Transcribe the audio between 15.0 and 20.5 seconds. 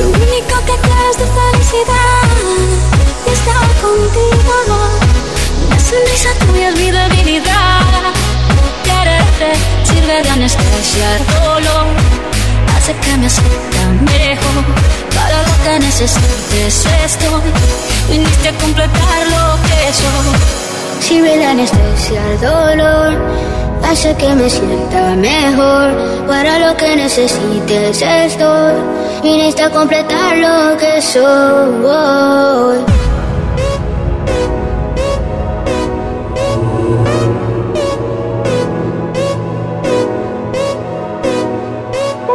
Para lo que necesites estoy. Viniste a completar lo que soy.